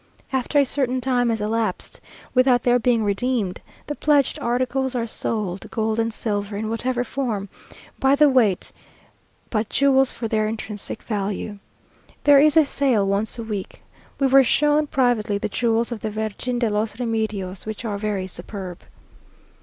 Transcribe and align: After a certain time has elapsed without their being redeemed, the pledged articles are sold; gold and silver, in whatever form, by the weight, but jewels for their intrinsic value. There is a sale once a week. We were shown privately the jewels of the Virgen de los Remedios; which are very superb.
After 0.33 0.57
a 0.57 0.65
certain 0.65 0.99
time 0.99 1.29
has 1.29 1.41
elapsed 1.41 2.01
without 2.33 2.63
their 2.63 2.79
being 2.79 3.03
redeemed, 3.03 3.61
the 3.85 3.93
pledged 3.93 4.39
articles 4.39 4.95
are 4.95 5.05
sold; 5.05 5.69
gold 5.69 5.99
and 5.99 6.11
silver, 6.11 6.57
in 6.57 6.71
whatever 6.71 7.03
form, 7.03 7.49
by 7.99 8.15
the 8.15 8.27
weight, 8.27 8.71
but 9.51 9.69
jewels 9.69 10.11
for 10.11 10.27
their 10.27 10.47
intrinsic 10.47 11.03
value. 11.03 11.59
There 12.23 12.39
is 12.41 12.57
a 12.57 12.65
sale 12.65 13.05
once 13.07 13.37
a 13.37 13.43
week. 13.43 13.83
We 14.19 14.25
were 14.25 14.43
shown 14.43 14.87
privately 14.87 15.37
the 15.37 15.49
jewels 15.49 15.91
of 15.91 15.99
the 15.99 16.09
Virgen 16.09 16.57
de 16.57 16.67
los 16.71 16.97
Remedios; 16.99 17.67
which 17.67 17.85
are 17.85 17.99
very 17.99 18.25
superb. 18.25 18.79